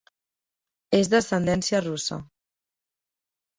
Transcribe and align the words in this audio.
És 0.99 1.11
d'ascendència 1.11 1.83
russa. 1.89 2.19